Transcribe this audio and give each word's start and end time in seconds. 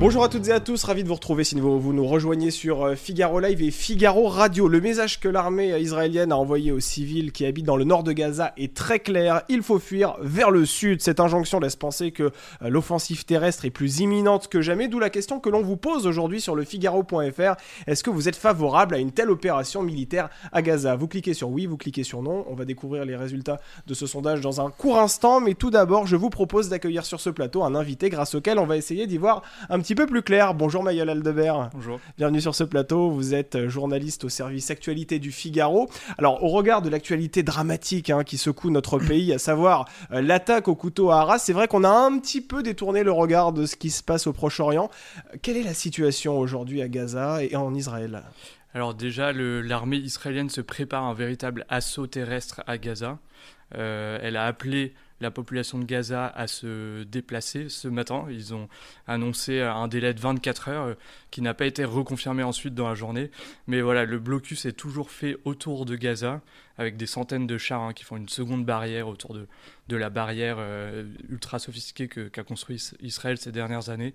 Bonjour 0.00 0.22
à 0.22 0.28
toutes 0.28 0.46
et 0.46 0.52
à 0.52 0.60
tous, 0.60 0.84
ravi 0.84 1.02
de 1.02 1.08
vous 1.08 1.16
retrouver 1.16 1.42
si 1.42 1.58
vous, 1.58 1.92
nous 1.92 2.06
rejoignez 2.06 2.52
sur 2.52 2.84
euh, 2.84 2.94
Figaro 2.94 3.40
Live 3.40 3.60
et 3.60 3.72
Figaro 3.72 4.28
Radio. 4.28 4.68
Le 4.68 4.80
message 4.80 5.18
que 5.18 5.26
l'armée 5.26 5.76
israélienne 5.80 6.30
a 6.30 6.36
envoyé 6.36 6.70
aux 6.70 6.78
civils 6.78 7.32
qui 7.32 7.44
habitent 7.44 7.66
dans 7.66 7.76
le 7.76 7.82
nord 7.82 8.04
de 8.04 8.12
Gaza 8.12 8.52
est 8.56 8.76
très 8.76 9.00
clair, 9.00 9.42
il 9.48 9.60
faut 9.60 9.80
fuir 9.80 10.14
vers 10.20 10.52
le 10.52 10.64
sud. 10.66 11.02
Cette 11.02 11.18
injonction 11.18 11.58
laisse 11.58 11.74
penser 11.74 12.12
que 12.12 12.22
euh, 12.22 12.68
l'offensive 12.68 13.24
terrestre 13.24 13.64
est 13.64 13.70
plus 13.70 13.98
imminente 13.98 14.46
que 14.46 14.60
jamais, 14.60 14.86
d'où 14.86 15.00
la 15.00 15.10
question 15.10 15.40
que 15.40 15.50
l'on 15.50 15.62
vous 15.62 15.76
pose 15.76 16.06
aujourd'hui 16.06 16.40
sur 16.40 16.54
le 16.54 16.62
Figaro.fr. 16.62 17.56
Est-ce 17.88 18.04
que 18.04 18.10
vous 18.10 18.28
êtes 18.28 18.36
favorable 18.36 18.94
à 18.94 18.98
une 18.98 19.10
telle 19.10 19.32
opération 19.32 19.82
militaire 19.82 20.28
à 20.52 20.62
Gaza? 20.62 20.94
Vous 20.94 21.08
cliquez 21.08 21.34
sur 21.34 21.50
oui, 21.50 21.66
vous 21.66 21.76
cliquez 21.76 22.04
sur 22.04 22.22
non. 22.22 22.44
On 22.48 22.54
va 22.54 22.64
découvrir 22.64 23.04
les 23.04 23.16
résultats 23.16 23.58
de 23.88 23.94
ce 23.94 24.06
sondage 24.06 24.42
dans 24.42 24.60
un 24.60 24.70
court 24.70 25.00
instant, 25.00 25.40
mais 25.40 25.54
tout 25.54 25.70
d'abord, 25.72 26.06
je 26.06 26.14
vous 26.14 26.30
propose 26.30 26.68
d'accueillir 26.68 27.04
sur 27.04 27.18
ce 27.18 27.30
plateau 27.30 27.64
un 27.64 27.74
invité 27.74 28.10
grâce 28.10 28.36
auquel 28.36 28.60
on 28.60 28.66
va 28.66 28.76
essayer 28.76 29.08
d'y 29.08 29.18
voir 29.18 29.42
un 29.68 29.80
petit 29.80 29.87
peu 29.94 30.06
plus 30.06 30.22
clair. 30.22 30.54
Bonjour 30.54 30.82
Mayol 30.82 31.08
Aldebert. 31.08 31.70
Bonjour. 31.72 32.00
Bienvenue 32.16 32.40
sur 32.40 32.54
ce 32.54 32.64
plateau. 32.64 33.10
Vous 33.10 33.34
êtes 33.34 33.68
journaliste 33.68 34.24
au 34.24 34.28
service 34.28 34.70
actualité 34.70 35.18
du 35.18 35.32
Figaro. 35.32 35.88
Alors, 36.18 36.42
au 36.42 36.48
regard 36.48 36.82
de 36.82 36.88
l'actualité 36.88 37.42
dramatique 37.42 38.10
hein, 38.10 38.24
qui 38.24 38.38
secoue 38.38 38.70
notre 38.70 38.98
pays, 39.08 39.32
à 39.32 39.38
savoir 39.38 39.86
euh, 40.12 40.20
l'attaque 40.20 40.68
au 40.68 40.74
couteau 40.74 41.10
à 41.10 41.20
Arras, 41.20 41.38
c'est 41.38 41.52
vrai 41.52 41.68
qu'on 41.68 41.84
a 41.84 41.90
un 41.90 42.18
petit 42.18 42.40
peu 42.40 42.62
détourné 42.62 43.02
le 43.02 43.12
regard 43.12 43.52
de 43.52 43.66
ce 43.66 43.76
qui 43.76 43.90
se 43.90 44.02
passe 44.02 44.26
au 44.26 44.32
Proche-Orient. 44.32 44.90
Euh, 45.32 45.36
Quelle 45.42 45.56
est 45.56 45.62
la 45.62 45.74
situation 45.74 46.38
aujourd'hui 46.38 46.82
à 46.82 46.88
Gaza 46.88 47.42
et 47.42 47.56
en 47.56 47.74
Israël? 47.74 48.22
Alors 48.74 48.94
déjà, 48.94 49.32
l'armée 49.32 49.96
israélienne 49.96 50.50
se 50.50 50.60
prépare 50.60 51.04
à 51.04 51.06
un 51.08 51.14
véritable 51.14 51.64
assaut 51.68 52.06
terrestre 52.06 52.62
à 52.66 52.78
Gaza. 52.78 53.18
Euh, 53.74 54.18
elle 54.22 54.36
a 54.36 54.44
appelé 54.46 54.94
la 55.20 55.30
population 55.30 55.78
de 55.78 55.84
Gaza 55.84 56.26
à 56.26 56.46
se 56.46 57.02
déplacer 57.02 57.68
ce 57.68 57.88
matin. 57.88 58.26
Ils 58.30 58.54
ont 58.54 58.68
annoncé 59.06 59.60
un 59.60 59.88
délai 59.88 60.14
de 60.14 60.20
24 60.20 60.68
heures 60.68 60.84
euh, 60.84 60.94
qui 61.30 61.42
n'a 61.42 61.54
pas 61.54 61.66
été 61.66 61.84
reconfirmé 61.84 62.42
ensuite 62.42 62.74
dans 62.74 62.88
la 62.88 62.94
journée. 62.94 63.30
Mais 63.66 63.80
voilà, 63.80 64.04
le 64.04 64.18
blocus 64.18 64.64
est 64.64 64.72
toujours 64.72 65.10
fait 65.10 65.36
autour 65.44 65.86
de 65.86 65.96
Gaza 65.96 66.40
avec 66.76 66.96
des 66.96 67.06
centaines 67.06 67.46
de 67.46 67.58
chars 67.58 67.82
hein, 67.82 67.92
qui 67.92 68.04
font 68.04 68.16
une 68.16 68.28
seconde 68.28 68.64
barrière 68.64 69.08
autour 69.08 69.34
de, 69.34 69.96
la 69.96 70.10
barrière 70.10 70.56
euh, 70.58 71.04
ultra 71.28 71.58
sophistiquée 71.58 72.08
qu'a 72.08 72.44
construit 72.44 72.76
Is- 72.76 72.94
Israël 73.00 73.38
ces 73.38 73.50
dernières 73.52 73.88
années. 73.88 74.14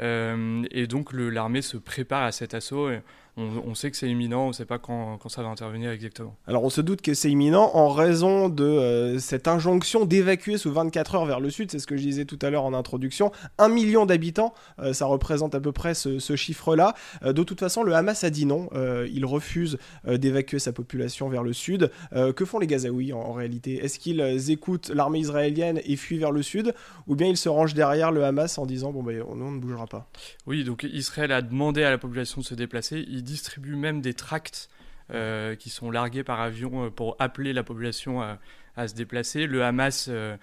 Euh, 0.00 0.64
et 0.72 0.88
donc 0.88 1.12
l'armée 1.12 1.62
se 1.62 1.76
prépare 1.76 2.24
à 2.24 2.32
cet 2.32 2.54
assaut. 2.54 2.90
On, 3.36 3.62
on 3.66 3.74
sait 3.74 3.90
que 3.90 3.96
c'est 3.96 4.08
imminent, 4.08 4.44
on 4.44 4.48
ne 4.48 4.52
sait 4.52 4.64
pas 4.64 4.78
quand, 4.78 5.18
quand 5.18 5.28
ça 5.28 5.42
va 5.42 5.48
intervenir 5.48 5.90
exactement. 5.90 6.36
Alors, 6.46 6.62
on 6.64 6.70
se 6.70 6.80
doute 6.80 7.02
que 7.02 7.14
c'est 7.14 7.30
imminent 7.30 7.70
en 7.74 7.88
raison 7.88 8.48
de 8.48 8.64
euh, 8.64 9.18
cette 9.18 9.48
injonction 9.48 10.04
d'évacuer 10.04 10.56
sous 10.56 10.72
24 10.72 11.16
heures 11.16 11.26
vers 11.26 11.40
le 11.40 11.50
sud. 11.50 11.70
C'est 11.70 11.78
ce 11.78 11.86
que 11.86 11.96
je 11.96 12.02
disais 12.02 12.24
tout 12.24 12.38
à 12.42 12.50
l'heure 12.50 12.64
en 12.64 12.74
introduction. 12.74 13.32
Un 13.58 13.68
million 13.68 14.06
d'habitants, 14.06 14.54
euh, 14.78 14.92
ça 14.92 15.06
représente 15.06 15.54
à 15.54 15.60
peu 15.60 15.72
près 15.72 15.94
ce, 15.94 16.18
ce 16.18 16.36
chiffre-là. 16.36 16.94
Euh, 17.24 17.32
de 17.32 17.42
toute 17.42 17.58
façon, 17.58 17.82
le 17.82 17.94
Hamas 17.94 18.22
a 18.24 18.30
dit 18.30 18.46
non. 18.46 18.68
Il 19.10 19.24
refuse 19.24 19.78
d'évacuer 20.06 20.58
sa 20.58 20.72
population 20.72 21.28
vers 21.28 21.42
le 21.42 21.52
sud. 21.52 21.90
Que 22.12 22.44
font 22.44 22.58
les 22.58 22.66
Gazaouis 22.66 23.12
en, 23.12 23.18
en 23.18 23.32
réalité? 23.32 23.84
Est-ce 23.84 23.98
qu'ils 23.98 24.50
écoutent 24.50 24.88
l'armée 24.88 25.20
israélienne 25.20 25.80
et 25.84 25.96
fuient 25.96 26.18
vers 26.18 26.32
le 26.32 26.42
sud? 26.42 26.74
Ou 27.06 27.16
bien 27.16 27.28
ils 27.28 27.36
se 27.36 27.48
rangent 27.48 27.74
derrière 27.74 28.12
le 28.12 28.24
Hamas 28.24 28.58
en 28.58 28.66
disant 28.66 28.92
bon, 28.92 29.02
ben, 29.02 29.18
nous, 29.18 29.44
on 29.44 29.50
ne 29.50 29.60
bougera 29.60 29.86
pas? 29.86 30.08
Oui, 30.46 30.64
donc 30.64 30.86
Israël 30.92 31.32
a 31.32 31.42
demandé 31.42 31.82
à 31.82 31.90
la 31.90 31.98
population 31.98 32.40
de 32.40 32.46
se 32.46 32.54
déplacer. 32.54 33.04
Il 33.08 33.23
distribue 33.24 33.74
même 33.76 34.00
des 34.00 34.14
tracts 34.14 34.68
euh, 35.10 35.56
qui 35.56 35.70
sont 35.70 35.90
largués 35.90 36.24
par 36.24 36.40
avion 36.40 36.86
euh, 36.86 36.90
pour 36.90 37.16
appeler 37.18 37.52
la 37.52 37.64
population 37.64 38.22
à, 38.22 38.38
à 38.76 38.86
se 38.88 38.94
déplacer. 38.94 39.46
Le 39.46 39.64
Hamas 39.64 40.06
euh, 40.08 40.36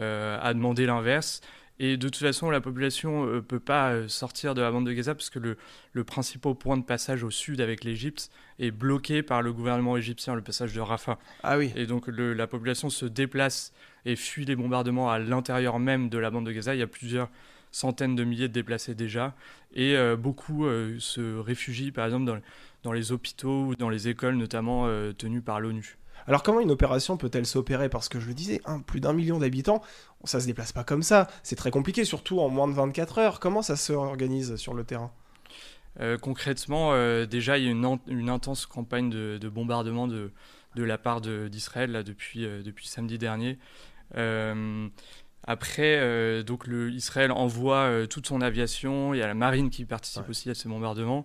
euh, 0.00 0.38
a 0.40 0.54
demandé 0.54 0.86
l'inverse. 0.86 1.40
Et 1.80 1.96
de 1.96 2.08
toute 2.08 2.16
façon, 2.16 2.50
la 2.50 2.60
population 2.60 3.26
ne 3.26 3.38
peut 3.38 3.60
pas 3.60 4.08
sortir 4.08 4.54
de 4.54 4.60
la 4.60 4.72
bande 4.72 4.84
de 4.84 4.92
Gaza 4.92 5.14
parce 5.14 5.30
que 5.30 5.38
le, 5.38 5.56
le 5.92 6.02
principal 6.02 6.56
point 6.56 6.76
de 6.76 6.82
passage 6.82 7.22
au 7.22 7.30
sud 7.30 7.60
avec 7.60 7.84
l'Égypte 7.84 8.30
est 8.58 8.72
bloqué 8.72 9.22
par 9.22 9.42
le 9.42 9.52
gouvernement 9.52 9.96
égyptien, 9.96 10.34
le 10.34 10.42
passage 10.42 10.72
de 10.74 10.80
Rafah. 10.80 11.18
Ah 11.44 11.56
oui. 11.56 11.72
Et 11.76 11.86
donc 11.86 12.08
le- 12.08 12.34
la 12.34 12.48
population 12.48 12.90
se 12.90 13.06
déplace 13.06 13.72
et 14.04 14.16
fuit 14.16 14.44
les 14.44 14.56
bombardements 14.56 15.08
à 15.08 15.20
l'intérieur 15.20 15.78
même 15.78 16.08
de 16.08 16.18
la 16.18 16.30
bande 16.32 16.46
de 16.46 16.50
Gaza. 16.52 16.74
Il 16.74 16.80
y 16.80 16.82
a 16.82 16.88
plusieurs 16.88 17.30
centaines 17.70 18.16
de 18.16 18.24
milliers 18.24 18.48
de 18.48 18.52
déplacés 18.52 18.94
déjà. 18.94 19.34
Et 19.74 19.96
euh, 19.96 20.16
beaucoup 20.16 20.66
euh, 20.66 20.96
se 20.98 21.38
réfugient 21.38 21.92
par 21.92 22.06
exemple 22.06 22.24
dans, 22.24 22.38
dans 22.82 22.92
les 22.92 23.12
hôpitaux 23.12 23.66
ou 23.66 23.76
dans 23.76 23.88
les 23.88 24.08
écoles 24.08 24.36
notamment 24.36 24.84
euh, 24.86 25.12
tenues 25.12 25.42
par 25.42 25.60
l'ONU. 25.60 25.98
Alors 26.26 26.42
comment 26.42 26.60
une 26.60 26.70
opération 26.70 27.16
peut-elle 27.16 27.46
s'opérer? 27.46 27.88
Parce 27.88 28.08
que 28.08 28.20
je 28.20 28.28
le 28.28 28.34
disais, 28.34 28.60
hein, 28.66 28.80
plus 28.80 29.00
d'un 29.00 29.12
million 29.12 29.38
d'habitants, 29.38 29.82
ça 30.24 30.40
se 30.40 30.46
déplace 30.46 30.72
pas 30.72 30.84
comme 30.84 31.02
ça. 31.02 31.28
C'est 31.42 31.56
très 31.56 31.70
compliqué, 31.70 32.04
surtout 32.04 32.40
en 32.40 32.48
moins 32.48 32.68
de 32.68 32.74
24 32.74 33.18
heures. 33.18 33.40
Comment 33.40 33.62
ça 33.62 33.76
se 33.76 33.92
organise 33.92 34.56
sur 34.56 34.74
le 34.74 34.84
terrain? 34.84 35.12
Concrètement, 36.20 36.92
déjà, 37.26 37.58
il 37.58 37.64
y 37.64 37.66
a 37.66 37.70
une, 37.72 38.28
intense 38.28 38.66
campagne 38.66 39.10
de, 39.10 39.36
de 39.40 39.48
bombardement 39.48 40.06
de, 40.06 40.30
de 40.76 40.84
la 40.84 40.96
part 40.96 41.20
d'Israël 41.20 42.04
depuis 42.04 42.46
samedi 42.86 43.18
dernier. 43.18 43.58
Après, 45.50 45.96
euh, 45.98 46.42
donc 46.42 46.66
le, 46.66 46.90
Israël 46.90 47.32
envoie 47.32 47.78
euh, 47.78 48.06
toute 48.06 48.26
son 48.26 48.42
aviation, 48.42 49.14
il 49.14 49.18
y 49.18 49.22
a 49.22 49.26
la 49.26 49.32
marine 49.34 49.70
qui 49.70 49.86
participe 49.86 50.24
Ouais. 50.24 50.30
aussi 50.30 50.50
à 50.50 50.54
ces 50.54 50.68
bombardements. 50.68 51.24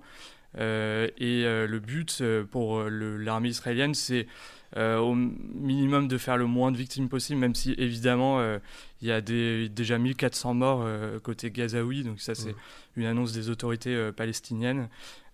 Euh, 0.57 1.09
et 1.17 1.43
le 1.43 1.79
but 1.79 2.23
pour 2.51 2.83
l'armée 2.83 3.49
israélienne, 3.49 3.93
c'est 3.93 4.27
au 4.77 5.13
minimum 5.13 6.07
de 6.07 6.17
faire 6.17 6.37
le 6.37 6.45
moins 6.45 6.71
de 6.71 6.77
victimes 6.77 7.09
possible, 7.09 7.39
même 7.39 7.53
si 7.53 7.73
évidemment 7.77 8.41
il 9.01 9.07
y 9.07 9.11
a 9.11 9.19
des, 9.19 9.67
déjà 9.67 9.97
1400 9.97 10.53
morts 10.53 10.87
côté 11.21 11.51
gazaoui, 11.51 12.03
donc 12.03 12.21
ça 12.21 12.33
c'est 12.33 12.49
Ouais. 12.49 12.55
une 12.95 13.05
annonce 13.05 13.33
des 13.33 13.49
autorités 13.49 14.11
palestiniennes. 14.15 14.89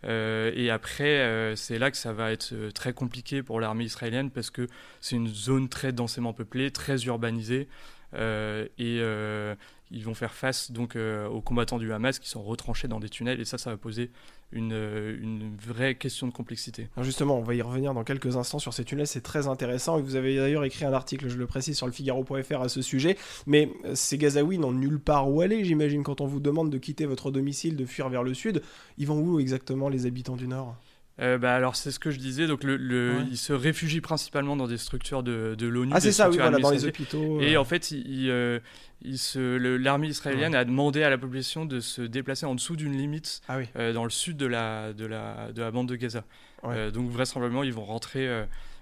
Euh, 0.06 0.51
et 0.56 0.69
après, 0.69 1.19
euh, 1.19 1.56
c'est 1.56 1.77
là 1.77 1.91
que 1.91 1.97
ça 1.97 2.13
va 2.13 2.31
être 2.31 2.53
euh, 2.53 2.71
très 2.71 2.94
compliqué 2.94 3.44
pour 3.44 3.59
l'armée 3.59 3.83
israélienne 3.83 4.31
parce 4.31 4.50
que 4.50 4.67
c'est 5.01 5.16
une 5.17 5.27
zone 5.27 5.67
très 5.67 5.91
densément 5.91 6.33
peuplée, 6.33 6.71
très 6.71 7.03
urbanisée. 7.06 7.67
Euh, 8.14 8.66
et 8.78 9.00
euh, 9.02 9.56
ils 9.92 10.03
vont 10.03 10.14
faire 10.14 10.34
face 10.34 10.72
donc 10.72 10.96
euh, 10.96 11.28
aux 11.28 11.42
combattants 11.42 11.78
du 11.78 11.92
Hamas 11.94 12.20
qui 12.20 12.30
sont 12.30 12.42
retranchés 12.42 12.88
dans 12.88 13.00
des 13.00 13.09
tunnels. 13.09 13.40
Et 13.40 13.46
ça, 13.46 13.58
ça 13.58 13.70
va 13.70 13.78
poser 13.78 14.12
une, 14.52 15.56
vraie 15.64 15.96
question 15.96 16.28
de 16.28 16.31
complexité. 16.31 16.90
Alors 16.96 17.06
Justement, 17.06 17.38
on 17.38 17.44
va 17.44 17.53
y 17.53 17.62
revenir 17.62 17.94
dans 17.94 18.03
quelques 18.03 18.36
instants 18.36 18.59
sur 18.59 18.74
ces 18.74 18.84
tunnels, 18.84 19.08
c'est 19.08 19.22
très 19.22 19.48
intéressant. 19.48 20.00
Et 20.00 20.02
vous 20.02 20.16
avez 20.16 20.36
d'ailleurs 20.38 20.64
écrit 20.64 20.86
un 20.86 20.94
article, 20.94 21.28
je 21.28 21.38
le 21.38 21.46
précise, 21.46 21.78
sur 21.78 21.86
le 21.86 21.92
Figaro.fr 21.92 22.62
à 22.62 22.69
ce 22.69 22.81
sujet. 22.81 23.18
Mais 23.46 23.69
ces 23.94 24.18
Gazaouis 24.18 24.58
n'ont 24.58 24.72
nulle 24.72 25.00
part 25.00 25.30
où 25.30 25.42
aller, 25.42 25.64
j'imagine, 25.64 26.03
quand 26.03 26.22
on 26.22 26.25
vous 26.25 26.40
demande 26.40 26.69
de 26.72 26.78
quitter 26.78 27.06
votre 27.06 27.31
domicile, 27.31 27.75
de 27.75 27.86
fuir 27.86 28.09
vers 28.09 28.24
le 28.24 28.34
sud. 28.34 28.62
Ils 28.98 29.08
vont 29.08 29.19
où 29.19 29.40
exactement, 29.40 29.90
les 29.90 30.06
habitants 30.06 30.36
du 30.36 30.48
Nord? 30.48 30.75
Euh, 31.19 31.38
bah, 31.38 31.53
alors, 31.53 31.75
c'est 31.75 31.91
ce 31.91 32.00
que 32.00 32.12
je 32.12 32.18
disais. 32.19 32.47
Donc, 32.47 32.63
le, 32.63 32.78
le- 32.78 33.18
Ouais. 33.18 33.25
ils 33.31 33.38
se 33.38 33.52
réfugient 33.53 34.02
principalement 34.02 34.56
dans 34.56 34.68
des 34.68 34.78
structures 34.78 35.22
de, 35.24 35.56
de 35.57 35.68
l'ONU. 35.68 35.91
Ah, 35.94 36.00
c'est 36.00 36.12
ça, 36.12 36.30
oui, 36.30 36.38
voilà, 36.38 36.57
dans 36.57 36.72
les 36.72 36.85
hôpitaux. 36.85 37.41
Et 37.41 37.56
euh, 37.56 37.59
en 37.62 37.66
fait, 37.66 37.91
il, 37.91 38.07
il, 38.24 38.30
euh, 38.30 38.59
il 39.02 39.18
se- 39.18 39.57
le- 39.57 39.78
l'armée 39.78 40.07
israélienne 40.07 40.56
a 40.56 40.63
demandé 40.66 41.03
à 41.03 41.09
la 41.09 41.18
population 41.18 41.66
de 41.66 41.80
se 41.81 42.02
déplacer 42.02 42.46
en 42.46 42.56
dessous 42.56 42.75
d'une 42.75 42.96
limite 42.97 43.41
Ah 43.50 43.57
oui. 43.57 43.66
euh, 43.75 43.91
dans 43.94 44.03
le 44.06 44.09
sud 44.09 44.38
de 44.38 44.46
la, 44.46 44.94
de 44.94 45.06
la, 45.06 45.52
de 45.52 45.62
la 45.62 45.72
bande 45.72 45.90
de 45.90 45.96
Gaza. 45.96 46.24
Ouais. 46.63 46.91
Donc 46.91 47.09
vraisemblablement, 47.09 47.63
ils 47.63 47.74
vont 47.74 47.86
rentrer, 47.86 48.30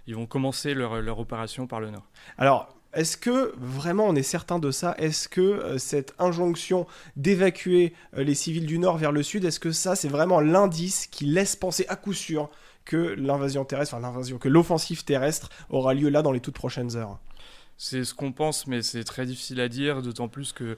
ils 0.07 0.15
vont 0.15 0.25
commencer 0.25 0.73
leur, 0.73 1.01
leur 1.01 1.19
opération 1.19 1.67
par 1.67 1.79
le 1.79 1.89
nord. 1.91 2.07
Alors, 2.37 2.76
est-ce 2.97 3.15
que 3.17 3.53
vraiment 3.57 4.05
on 4.07 4.15
est 4.15 4.23
certain 4.23 4.59
de 4.59 4.71
ça? 4.71 4.95
Est-ce 4.97 5.29
que 5.29 5.41
euh, 5.41 5.77
cette 5.77 6.13
injonction 6.19 6.85
d'évacuer 7.15 7.93
euh, 8.17 8.23
les 8.23 8.35
civils 8.35 8.65
du 8.65 8.79
Nord 8.79 8.97
vers 8.97 9.11
le 9.11 9.23
Sud, 9.23 9.45
est-ce 9.45 9.59
que 9.59 9.71
ça 9.71 9.95
c'est 9.95 10.07
vraiment 10.09 10.39
l'indice 10.41 11.07
qui 11.07 11.25
laisse 11.25 11.55
penser 11.55 11.85
à 11.89 11.95
coup 11.95 12.13
sûr 12.13 12.49
que 12.85 12.97
l'invasion 13.17 13.65
terrestre, 13.65 13.95
enfin 13.95 14.05
l'invasion, 14.05 14.37
que 14.37 14.47
l'offensive 14.49 15.03
terrestre 15.03 15.49
aura 15.69 15.93
lieu 15.93 16.09
là 16.09 16.21
dans 16.21 16.31
les 16.31 16.39
toutes 16.39 16.55
prochaines 16.55 16.95
heures? 16.95 17.19
C'est 17.77 18.03
ce 18.03 18.13
qu'on 18.13 18.31
pense, 18.31 18.65
mais 18.67 18.81
c'est 18.81 19.03
très 19.03 19.25
difficile 19.25 19.59
à 19.61 19.69
dire, 19.69 20.01
d'autant 20.01 20.27
plus 20.27 20.51
que 20.53 20.77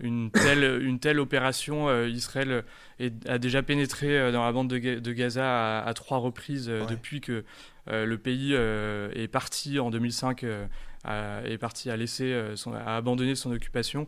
une 0.00 0.30
telle, 0.30 0.64
une 0.82 0.98
telle 0.98 1.20
opération, 1.20 1.88
euh, 1.88 2.08
Israël 2.08 2.64
est- 2.98 3.28
a 3.28 3.38
déjà 3.38 3.62
pénétré 3.62 4.18
euh, 4.18 4.32
dans 4.32 4.42
la 4.44 4.50
bande 4.50 4.68
de, 4.68 4.78
Ga- 4.78 4.98
de 5.00 5.12
Gaza 5.12 5.44
à, 5.80 5.86
à 5.86 5.94
trois 5.94 6.18
reprises 6.18 6.68
euh, 6.70 6.80
Ouais. 6.80 6.86
depuis 6.90 7.20
que 7.20 7.44
le 7.92 8.16
pays 8.18 8.52
est 8.54 9.26
parti 9.28 9.80
en 9.80 9.90
2005, 9.90 10.44
euh, 10.44 10.64
à- 11.04 11.40
est 11.44 11.58
parti 11.58 11.90
à 11.90 11.96
laisser, 11.96 12.32
euh, 12.32 12.56
son, 12.56 12.72
à 12.74 12.96
abandonner 12.96 13.34
son 13.34 13.52
occupation. 13.52 14.06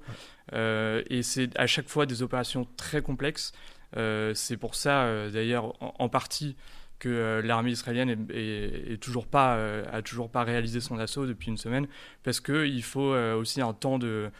Euh, 0.52 1.02
et 1.08 1.22
c'est 1.22 1.56
à 1.58 1.66
chaque 1.66 1.88
fois 1.88 2.06
des 2.06 2.22
opérations 2.22 2.66
très 2.76 3.02
complexes. 3.02 3.52
Euh, 3.96 4.32
c'est 4.34 4.56
pour 4.56 4.74
ça, 4.74 5.28
d'ailleurs, 5.30 5.74
en, 5.82 5.94
en 5.98 6.08
partie, 6.08 6.56
que 6.98 7.40
l'armée 7.44 7.72
israélienne 7.72 8.10
est, 8.10 8.34
est- 8.36 8.92
est 8.92 8.96
toujours 8.98 9.26
pas, 9.26 9.58
a 9.92 10.02
toujours 10.02 10.30
pas 10.30 10.44
réalisé 10.44 10.80
son 10.80 10.98
assaut 10.98 11.26
depuis 11.26 11.48
une 11.48 11.56
semaine, 11.56 11.88
parce 12.22 12.38
qu'il 12.40 12.82
faut 12.84 13.12
aussi 13.12 13.60
un 13.60 13.72
temps 13.72 13.98
de, 13.98 14.30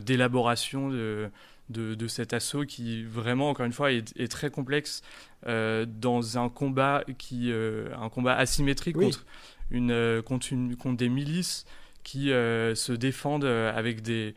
d'élaboration, 0.00 0.88
de, 0.88 1.30
de, 1.68 2.08
cet 2.08 2.32
assaut 2.32 2.64
qui 2.64 3.04
vraiment, 3.04 3.50
encore 3.50 3.66
une 3.66 3.72
fois, 3.72 3.92
est, 3.92 4.30
très 4.30 4.50
complexe 4.50 5.02
dans 5.46 6.38
un 6.38 6.48
combat, 6.48 7.04
qui, 7.18 7.52
un 7.52 8.08
combat 8.08 8.36
asymétrique 8.36 8.96
contre, 8.96 9.26
contre, 10.24 10.52
une, 10.52 10.76
contre 10.76 10.96
des 10.96 11.08
milices 11.08 11.64
qui 12.02 12.28
se 12.28 12.92
défendent 12.92 13.44
avec 13.44 14.02
des, 14.02 14.34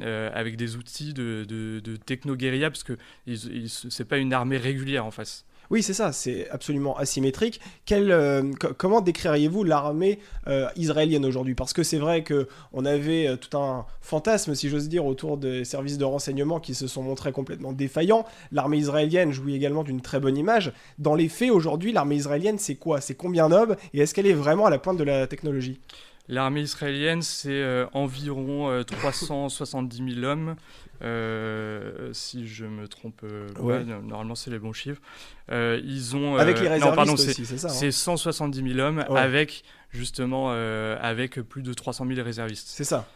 avec 0.00 0.56
des 0.56 0.76
outils 0.76 1.14
de, 1.14 1.44
de 1.48 1.96
techno-guérilla, 1.96 2.70
parce 2.70 2.84
que 2.84 2.96
ce 3.26 4.02
n'est 4.02 4.08
pas 4.08 4.18
une 4.18 4.32
armée 4.32 4.58
régulière 4.58 5.06
en 5.06 5.10
face. 5.10 5.44
Oui, 5.70 5.82
c'est 5.82 5.94
ça, 5.94 6.12
c'est 6.12 6.48
absolument 6.50 6.96
asymétrique. 6.96 7.60
Euh, 7.92 8.52
comment 8.76 9.00
décririez-vous 9.00 9.64
l'armée 9.64 10.18
euh, 10.46 10.68
israélienne 10.76 11.24
aujourd'hui? 11.24 11.54
Parce 11.54 11.72
que 11.72 11.82
c'est 11.82 11.98
vrai 11.98 12.24
qu'on 12.24 12.84
avait 12.84 13.26
euh, 13.26 13.36
tout 13.36 13.56
un 13.56 13.86
fantasme, 14.00 14.54
si 14.54 14.68
j'ose 14.68 14.88
dire, 14.88 15.06
autour 15.06 15.38
des 15.38 15.64
services 15.64 15.98
de 15.98 16.04
renseignement 16.04 16.60
qui 16.60 16.74
se 16.74 16.86
sont 16.86 17.02
montrés 17.02 17.32
complètement 17.32 17.72
défaillants. 17.72 18.26
L'armée 18.50 18.78
israélienne 18.78 19.32
jouit 19.32 19.54
également 19.54 19.82
d'une 19.82 20.00
très 20.00 20.20
bonne 20.20 20.36
image. 20.36 20.72
Dans 20.98 21.14
les 21.14 21.28
faits, 21.28 21.50
aujourd'hui, 21.50 21.92
l'armée 21.92 22.16
israélienne, 22.16 22.58
c'est 22.58 22.74
quoi? 22.76 23.00
C'est 23.00 23.14
combien 23.14 23.48
d'hommes? 23.48 23.76
Et 23.94 24.00
est-ce 24.00 24.14
qu'elle 24.14 24.26
est 24.26 24.32
vraiment 24.34 24.66
à 24.66 24.70
la 24.70 24.78
pointe 24.78 24.98
de 24.98 25.04
la 25.04 25.26
technologie? 25.26 25.80
L'armée 26.28 26.62
israélienne, 26.62 27.22
c'est 27.22 27.86
environ 27.92 28.82
370 28.84 30.14
000 30.14 30.24
hommes. 30.24 30.56
Euh, 31.02 32.10
si 32.12 32.46
je 32.46 32.64
me 32.64 32.86
trompe, 32.86 33.22
euh, 33.24 33.48
normalement 34.02 34.36
c'est 34.36 34.50
les 34.50 34.58
bons 34.58 34.72
chiffres. 34.72 35.00
Euh, 35.50 35.80
ils 35.84 36.14
ont 36.14 36.36
avec 36.36 36.60
les 36.60 36.68
réservistes 36.68 37.12
aussi, 37.12 37.44
c'est 37.44 37.58
ça. 37.58 37.68
C'est 37.68 37.90
170 37.90 38.74
000 38.74 38.78
hommes 38.78 39.04
avec 39.10 39.64
justement 39.90 40.52
avec 40.52 41.40
plus 41.40 41.62
de 41.62 41.72
300 41.72 42.06
000 42.06 42.22
réservistes. 42.22 42.68
C'est 42.68 42.84
ça. 42.84 43.08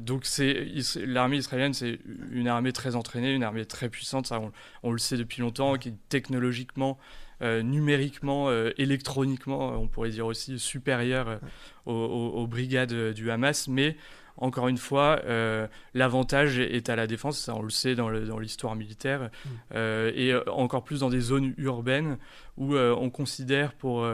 donc 0.00 0.24
c'est 0.24 0.66
l'armée 1.04 1.36
israélienne, 1.36 1.74
c'est 1.74 1.98
une 2.30 2.48
armée 2.48 2.72
très 2.72 2.94
entraînée, 2.94 3.34
une 3.34 3.44
armée 3.44 3.66
très 3.66 3.88
puissante. 3.88 4.26
Ça, 4.26 4.40
on, 4.82 4.92
le 4.92 4.98
sait 4.98 5.18
depuis 5.18 5.42
longtemps, 5.42 5.76
qui 5.76 5.92
technologiquement 6.08 6.98
numériquement, 7.40 8.50
électroniquement, 8.76 9.80
on 9.80 9.86
pourrait 9.86 10.10
dire 10.10 10.26
aussi 10.26 10.58
supérieure 10.58 11.38
aux, 11.86 11.92
aux, 11.92 12.46
brigades 12.46 13.12
du 13.12 13.30
Hamas, 13.30 13.68
mais 13.68 13.96
encore 14.40 14.68
une 14.68 14.78
fois, 14.78 15.20
euh, 15.24 15.66
l'avantage 15.94 16.58
est 16.60 16.88
à 16.88 16.96
la 16.96 17.06
défense, 17.06 17.38
ça 17.38 17.54
on 17.54 17.62
le 17.62 17.70
sait 17.70 17.94
dans 17.96 18.08
l'histoire 18.08 18.76
militaire, 18.76 19.22
mm. 19.22 19.48
euh, 19.74 20.12
et 20.14 20.32
euh, 20.32 20.42
encore 20.50 20.84
plus 20.84 21.00
dans 21.00 21.10
des 21.10 21.20
zones 21.20 21.54
urbaines 21.58 22.18
où 22.56 22.76
on 22.76 23.10
considère 23.10 23.72
pour 23.72 24.08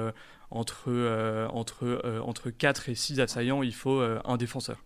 entre, 0.50 1.48
entre, 1.50 2.20
entre 2.22 2.50
4 2.50 2.90
et 2.90 2.94
6 2.94 3.20
assaillants, 3.20 3.62
il 3.62 3.74
faut 3.74 4.00
un 4.00 4.36
défenseur. 4.36 4.76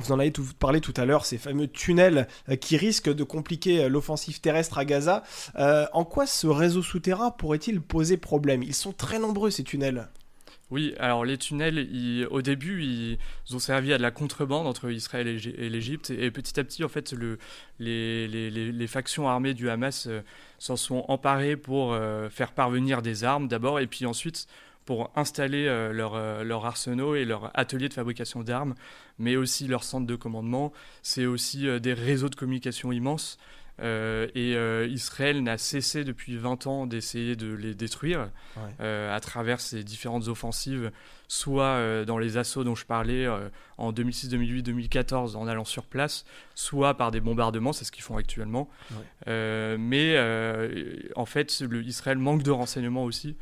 Vous 0.00 0.12
en 0.12 0.18
avez 0.18 0.32
tout, 0.32 0.46
parlé 0.58 0.80
tout 0.80 0.94
à 0.96 1.04
l'heure, 1.04 1.24
ces 1.24 1.38
fameux 1.38 1.68
tunnels 1.68 2.26
qui 2.60 2.76
risquent 2.76 3.12
de 3.12 3.24
compliquer 3.24 3.88
l'offensive 3.88 4.40
terrestre 4.40 4.78
à 4.78 4.84
Gaza. 4.84 5.22
en 5.56 6.04
quoi 6.04 6.26
ce 6.26 6.46
réseau 6.46 6.82
souterrain 6.82 7.30
pourrait-il 7.30 7.80
poser 7.80 8.16
problème? 8.16 8.62
Ils 8.62 8.74
sont 8.74 8.92
très 8.92 9.18
nombreux 9.18 9.50
ces 9.50 9.62
tunnels. 9.62 10.08
Oui, 10.70 10.94
alors 11.00 11.24
les 11.24 11.36
tunnels, 11.36 12.28
au 12.30 12.42
début, 12.42 12.84
ils, 12.84 13.18
ont 13.52 13.58
servi 13.58 13.92
à 13.92 13.98
de 13.98 14.02
la 14.02 14.12
contrebande 14.12 14.68
entre 14.68 14.90
Israël 14.90 15.26
et 15.26 15.68
l'Égypte. 15.68 16.10
Et 16.10 16.30
petit 16.30 16.60
à 16.60 16.64
petit, 16.64 16.84
en 16.84 16.88
fait, 16.88 17.12
le, 17.12 17.38
les, 17.80 18.86
factions 18.86 19.28
armées 19.28 19.54
du 19.54 19.68
Hamas 19.68 20.06
euh, 20.06 20.22
s'en 20.58 20.76
sont 20.76 21.04
emparées 21.08 21.56
pour 21.56 21.92
euh, 21.92 22.28
faire 22.28 22.52
parvenir 22.52 23.02
des 23.02 23.24
armes 23.24 23.48
d'abord, 23.48 23.80
et 23.80 23.86
puis 23.88 24.06
ensuite 24.06 24.46
pour 24.84 25.10
installer 25.16 25.66
euh, 25.68 25.92
leur 26.44 26.66
arsenaux 26.66 27.14
et 27.14 27.24
leur 27.24 27.50
atelier 27.58 27.88
de 27.88 27.94
fabrication 27.94 28.42
d'armes, 28.42 28.74
mais 29.18 29.36
aussi 29.36 29.66
leur 29.66 29.84
centre 29.84 30.06
de 30.06 30.16
commandement. 30.16 30.72
C'est 31.02 31.26
aussi 31.26 31.66
des 31.80 31.92
réseaux 31.92 32.28
de 32.28 32.34
communication 32.34 32.92
immenses. 32.92 33.38
Euh, 33.82 34.26
et 34.34 34.56
euh, 34.56 34.86
Israël 34.90 35.42
n'a 35.42 35.56
cessé 35.56 36.04
depuis 36.04 36.36
20 36.36 36.66
ans 36.66 36.86
d'essayer 36.86 37.34
de 37.34 37.52
les 37.52 37.74
détruire 37.74 38.28
euh, 38.80 39.14
à 39.14 39.20
travers 39.20 39.60
ses 39.60 39.84
différentes 39.84 40.28
offensives, 40.28 40.90
soit 41.28 42.04
dans 42.04 42.18
les 42.18 42.36
assauts 42.36 42.64
dont 42.64 42.74
je 42.74 42.84
parlais 42.84 43.26
en 43.78 43.92
2006, 43.92 44.28
2008, 44.28 44.62
2014 44.62 45.36
en 45.36 45.46
allant 45.46 45.64
sur 45.64 45.84
place, 45.84 46.24
soit 46.54 46.94
par 46.94 47.10
des 47.10 47.20
bombardements, 47.20 47.72
c'est 47.72 47.84
ce 47.84 47.92
qu'ils 47.92 48.02
font 48.02 48.16
actuellement. 48.16 48.68
mais 49.26 50.18
en 51.16 51.26
fait, 51.26 51.60
le, 51.60 51.82
Israël 51.82 52.18
manque 52.18 52.42
de 52.42 52.50
renseignements 52.50 53.04
aussi 53.04 53.36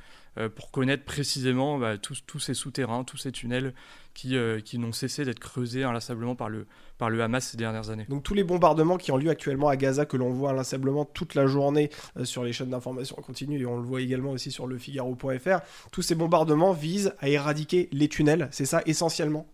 pour 0.54 0.70
connaître 0.70 1.04
précisément 1.04 1.78
bah, 1.78 1.98
tous, 1.98 2.22
tous, 2.26 2.38
ces 2.38 2.54
souterrains, 2.54 3.04
tous 3.04 3.16
ces 3.16 3.32
tunnels 3.32 3.74
qui, 4.14 4.36
qui 4.64 4.78
n'ont 4.78 4.92
cessé 4.92 5.24
d'être 5.24 5.40
creusés 5.40 5.84
inlassablement 5.84 6.34
par 6.34 6.48
le, 6.48 6.66
par 6.98 7.08
le 7.10 7.22
Hamas 7.22 7.46
ces 7.46 7.56
dernières 7.56 7.90
années. 7.90 8.06
Donc 8.08 8.24
tous 8.24 8.34
les 8.34 8.44
bombardements 8.44 8.98
qui 8.98 9.12
ont 9.12 9.16
lieu 9.16 9.30
actuellement 9.30 9.68
à 9.68 9.76
Gaza, 9.76 10.04
que 10.04 10.16
l'on 10.16 10.30
voit 10.30 10.50
inlassablement 10.50 11.04
toute 11.04 11.34
la 11.34 11.46
journée 11.46 11.90
euh, 12.16 12.24
sur 12.24 12.44
les 12.44 12.52
chaînes 12.52 12.70
d'information 12.70 13.16
continue, 13.16 13.60
et 13.60 13.66
on 13.66 13.76
le 13.76 13.82
voit 13.82 14.00
également 14.00 14.32
aussi 14.32 14.50
sur 14.50 14.66
le 14.66 14.76
Figaro.fr, 14.76 15.60
tous 15.92 16.02
ces 16.02 16.16
bombardements 16.16 16.72
visent 16.72 17.14
à 17.20 17.28
éradiquer 17.28 17.88
les 17.92 18.08
tunnels, 18.08 18.48
c'est 18.50 18.66
ça 18.66 18.82
essentiellement? 18.84 19.46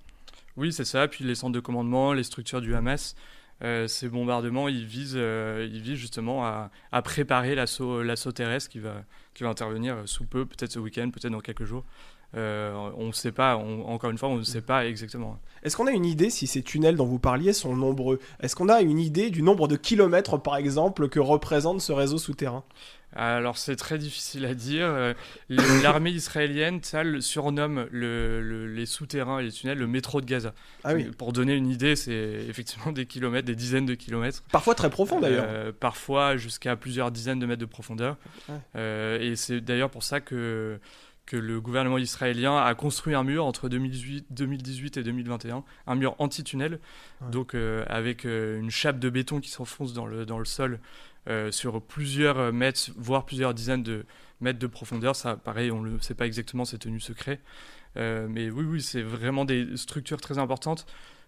Oui, 0.56 0.72
c'est 0.72 0.84
ça, 0.84 1.06
puis 1.06 1.24
les 1.24 1.34
centres 1.34 1.52
de 1.52 1.60
commandement, 1.60 2.12
les 2.12 2.22
structures 2.22 2.60
du 2.60 2.74
Hamas. 2.74 3.14
Euh, 3.62 3.86
ces 3.86 4.08
bombardements, 4.08 4.68
ils 4.68 4.84
visent, 4.84 5.16
euh, 5.16 5.68
justement 5.94 6.44
à, 6.44 6.70
préparer 7.02 7.54
l'assaut 7.54 8.32
terrestre 8.32 8.70
qui 8.70 8.78
va 8.80 9.04
intervenir 9.42 10.02
sous 10.06 10.24
peu, 10.24 10.44
peut-être 10.44 10.72
ce 10.72 10.78
week-end, 10.78 11.10
peut-être 11.10 11.32
dans 11.32 11.40
quelques 11.40 11.64
jours. 11.64 11.84
Euh, 12.36 12.90
on 12.96 13.06
ne 13.06 13.12
sait 13.12 13.32
pas, 13.32 13.56
encore 13.56 14.10
une 14.10 14.18
fois, 14.18 14.28
on 14.28 14.36
ne 14.36 14.42
sait 14.42 14.60
pas 14.60 14.86
exactement. 14.86 15.38
Est-ce 15.62 15.76
qu'on 15.76 15.86
a 15.86 15.92
une 15.92 16.04
idée 16.04 16.30
si 16.30 16.46
ces 16.46 16.62
tunnels 16.62 16.96
dont 16.96 17.06
vous 17.06 17.18
parliez 17.18 17.52
sont 17.52 17.76
nombreux 17.76 18.18
Est-ce 18.40 18.56
qu'on 18.56 18.68
a 18.68 18.80
une 18.80 18.98
idée 18.98 19.30
du 19.30 19.42
nombre 19.42 19.68
de 19.68 19.76
kilomètres, 19.76 20.36
par 20.38 20.56
exemple, 20.56 21.08
que 21.08 21.20
représente 21.20 21.80
ce 21.80 21.92
réseau 21.92 22.18
souterrain? 22.18 22.64
Alors 23.16 23.58
c'est 23.58 23.76
très 23.76 23.96
difficile 23.96 24.44
à 24.44 24.54
dire. 24.54 24.86
Euh, 24.86 25.14
l'armée 25.82 26.10
israélienne, 26.10 26.80
ça, 26.82 27.02
surnomme 27.20 27.86
les 27.92 28.86
souterrains 28.86 29.38
et 29.38 29.44
les 29.44 29.52
tunnels 29.52 29.78
le 29.78 29.86
métro 29.86 30.20
de 30.20 30.26
Gaza. 30.26 30.52
Ah 30.82 30.94
oui. 30.94 31.04
Pour 31.16 31.32
donner 31.32 31.54
une 31.54 31.70
idée, 31.70 31.94
c'est 31.94 32.12
effectivement 32.48 32.90
des 32.90 33.06
kilomètres, 33.06 33.46
des 33.46 33.54
dizaines 33.54 33.86
de 33.86 33.94
kilomètres. 33.94 34.42
Parfois 34.50 34.74
très 34.74 34.90
profond 34.90 35.20
d'ailleurs. 35.20 35.46
Euh, 35.48 35.72
parfois 35.78 36.36
jusqu'à 36.36 36.74
plusieurs 36.74 37.12
dizaines 37.12 37.38
de 37.38 37.46
mètres 37.46 37.60
de 37.60 37.66
profondeur. 37.66 38.16
et 38.74 39.34
c'est 39.36 39.60
d'ailleurs 39.60 39.90
pour 39.90 40.02
ça 40.02 40.20
que 40.20 40.80
que 41.26 41.36
le 41.36 41.60
gouvernement 41.60 41.98
israélien 41.98 42.56
a 42.56 42.74
construit 42.74 43.14
un 43.14 43.24
mur 43.24 43.44
entre 43.44 43.68
2018, 43.68 44.26
2018 44.30 44.96
et 44.98 45.02
2021, 45.02 45.64
un 45.86 45.94
mur 45.94 46.14
anti-tunnel, 46.18 46.80
donc 47.30 47.54
euh, 47.54 47.84
avec 47.88 48.26
euh, 48.26 48.60
une 48.60 48.70
chape 48.70 48.98
de 48.98 49.08
béton 49.08 49.40
qui 49.40 49.50
s'enfonce 49.50 49.94
dans 49.94 50.06
le, 50.06 50.26
dans 50.26 50.38
le 50.38 50.44
sol 50.44 50.80
euh, 51.28 51.50
sur 51.50 51.80
plusieurs 51.80 52.52
mètres, 52.52 52.90
voire 52.96 53.24
plusieurs 53.24 53.54
dizaines 53.54 53.82
de 53.82 54.04
mètres 54.40 54.58
de 54.58 54.66
profondeur. 54.66 55.16
Ça, 55.16 55.36
pareil, 55.36 55.70
on 55.70 55.80
ne 55.80 55.98
sait 55.98 56.14
pas 56.14 56.26
exactement, 56.26 56.66
c'est 56.66 56.78
tenu 56.78 57.00
secret. 57.00 57.40
mais 57.96 58.50
oui, 58.50 58.64
oui, 58.64 58.82
c'est 58.82 59.02
vraiment 59.02 59.46
des 59.46 59.76
structures 59.76 60.20
très 60.20 60.38
importantes. 60.38 60.84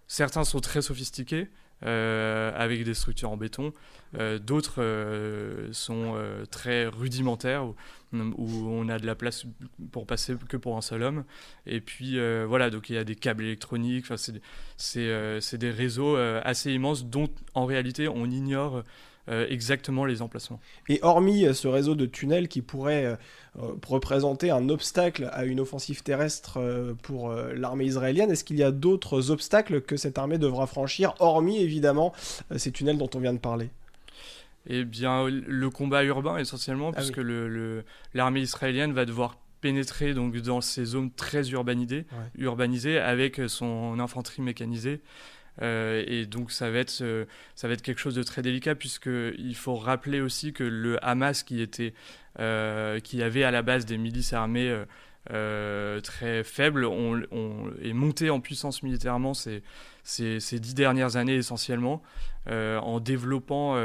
Certains 0.09 0.45
sont 0.45 0.61
très 0.61 0.83
sophistiqués, 0.83 1.49
euh, 1.85 2.53
avec 2.57 2.83
des 2.85 2.95
structures 2.95 3.31
en 3.31 3.37
béton. 3.37 3.75
Euh, 4.19 4.39
d'autres 4.39 4.81
euh, 4.81 5.69
sont 5.73 6.17
très 6.51 6.87
rudimentaires, 6.87 7.67
où, 8.37 8.69
on 8.69 8.89
a 8.89 8.99
de 8.99 9.07
la 9.07 9.15
place 9.15 9.47
pour 9.93 10.07
passer 10.07 10.35
que 10.49 10.57
pour 10.57 10.77
un 10.77 10.83
seul 10.83 11.03
homme. 11.03 11.25
Et 11.67 11.81
puis 11.81 12.19
voilà, 12.47 12.71
donc 12.71 12.91
il 12.91 12.97
y 12.97 12.99
a 12.99 13.05
des 13.05 13.17
câbles 13.17 13.45
électroniques, 13.45 14.07
c'est 14.77 15.59
des 15.59 15.71
réseaux 15.71 16.17
assez 16.17 16.73
immenses 16.73 17.07
dont 17.07 17.29
en 17.55 17.67
réalité 17.67 18.09
on 18.09 18.27
ignore 18.27 18.83
euh, 19.29 19.45
exactement 19.49 20.05
les 20.05 20.23
emplacements. 20.23 20.61
Et 20.89 21.01
hormis 21.03 21.47
euh, 21.47 21.53
ce 21.53 21.67
réseau 21.67 21.97
de 21.97 22.07
tunnels 22.07 22.47
qui 22.47 22.63
pourrait 22.63 23.07
euh, 23.07 23.17
représenter 23.85 24.53
un 24.53 24.69
obstacle 24.69 25.29
à 25.33 25.45
une 25.47 25.59
offensive 25.59 26.05
terrestre 26.05 26.61
pour 27.03 27.33
l'armée 27.33 27.87
israélienne, 27.87 28.31
est-ce 28.31 28.45
qu'il 28.45 28.57
y 28.57 28.63
a 28.63 28.71
d'autres 28.71 29.33
obstacles 29.33 29.81
que 29.81 29.97
cette 29.97 30.19
armée 30.19 30.39
devra 30.39 30.69
franchir, 30.69 31.15
hormis 31.19 31.59
évidemment 31.59 32.13
ces 32.57 32.71
tunnels 32.71 32.99
dont 32.99 33.11
on 33.15 33.19
vient 33.19 33.33
de 33.33 33.39
parler? 33.39 33.71
Eh 34.69 34.85
bien, 34.85 35.29
le 35.29 35.71
combat 35.71 36.05
urbain 36.05 36.39
essentiellement, 36.39 36.91
ah 36.95 36.97
puisque 36.97 37.21
l'armée 38.15 38.41
israélienne 38.41 38.93
va 38.93 39.05
devoir 39.05 39.39
pénétrer 39.61 40.15
donc 40.15 40.37
dans 40.37 40.61
ces 40.61 40.85
zones 40.85 41.11
très 41.11 41.51
urbanisées, 41.51 42.07
urbanisées 42.37 42.99
avec 42.99 43.41
son 43.49 43.99
infanterie 43.99 44.43
mécanisée. 44.43 45.01
Euh, 45.63 46.05
et 46.07 46.27
donc 46.27 46.51
ça 46.53 46.71
va, 46.71 46.79
être, 46.79 47.01
euh, 47.01 47.25
ça 47.55 47.67
va 47.69 47.75
être 47.75 47.83
quelque 47.83 48.01
chose 48.01 48.15
de 48.15 48.23
très 48.23 48.43
délicat 48.43 48.75
puisqu'il 48.75 49.55
faut 49.55 49.77
rappeler 49.77 50.21
aussi 50.21 50.53
que 50.53 50.65
le 50.65 51.03
Hamas 51.05 51.43
qui, 51.43 51.63
était, 51.63 51.95
euh, 52.39 53.01
qui 53.01 53.23
avait 53.23 53.45
à 53.45 53.51
la 53.51 53.63
base 53.63 53.87
des 53.87 53.97
milices 53.97 54.33
armées 54.33 54.85
très 55.29 56.45
faibles 56.45 56.85
on, 56.85 57.21
est 57.83 57.93
monté 57.93 58.31
en 58.31 58.39
puissance 58.39 58.83
militairement 58.85 59.35
ces, 59.35 59.63
ces, 60.07 60.41
ces 60.41 60.61
dix 60.61 60.75
dernières 60.75 61.17
années 61.17 61.37
essentiellement, 61.37 62.03
en 62.49 63.01
développant 63.01 63.77